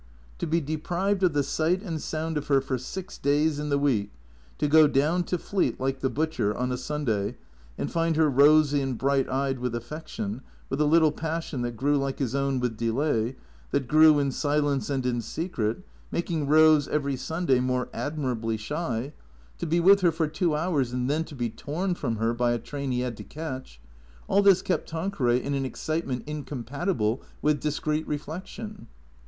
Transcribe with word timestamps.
To 0.39 0.47
be 0.47 0.59
deprived 0.61 1.21
of 1.21 1.33
the 1.33 1.43
sight 1.43 1.83
and 1.83 2.01
sound 2.01 2.35
of 2.35 2.47
her 2.47 2.59
for 2.59 2.79
six 2.79 3.19
days 3.19 3.59
in 3.59 3.69
the 3.69 3.77
week, 3.77 4.09
to 4.57 4.67
go 4.67 4.87
down 4.87 5.21
to 5.25 5.37
Fleet, 5.37 5.79
like 5.79 5.99
the 5.99 6.09
butcher, 6.09 6.57
on 6.57 6.71
a 6.71 6.77
Sunday, 6.77 7.35
and 7.77 7.91
find 7.91 8.15
her 8.15 8.27
rosy 8.27 8.81
and 8.81 8.97
bright 8.97 9.29
eyed 9.29 9.59
with 9.59 9.75
affection, 9.75 10.41
with 10.71 10.81
a 10.81 10.85
little 10.87 11.11
passion 11.11 11.61
that 11.61 11.77
grew 11.77 11.97
like 11.97 12.17
his 12.17 12.33
own 12.33 12.59
with 12.59 12.75
delay, 12.77 13.35
that 13.69 13.87
grew 13.87 14.17
in 14.17 14.31
silence 14.31 14.89
and 14.89 15.05
in 15.05 15.21
secret, 15.21 15.83
making 16.11 16.47
Eose, 16.47 16.87
every 16.87 17.15
Sunday, 17.15 17.59
more 17.59 17.87
admirably 17.93 18.57
sliy; 18.57 19.11
55 19.59 19.59
56 19.59 19.59
THECEEATOES 19.59 19.59
to 19.59 19.65
be 19.67 19.79
with 19.91 20.01
her 20.01 20.11
for 20.11 20.27
two 20.27 20.55
hours, 20.55 20.91
and 20.91 21.11
then 21.11 21.23
to 21.25 21.35
be 21.35 21.51
torn 21.51 21.93
from 21.93 22.15
her 22.15 22.33
by 22.33 22.53
a 22.53 22.57
train 22.57 22.89
he 22.91 23.01
had 23.01 23.15
to 23.17 23.23
catch; 23.23 23.79
all 24.27 24.41
this 24.41 24.63
kept 24.63 24.89
Tanqueray 24.89 25.39
in 25.43 25.53
an 25.53 25.63
excitement 25.63 26.23
incompatible 26.25 27.21
with 27.43 27.59
discreet 27.61 28.07
reflection. 28.07 28.87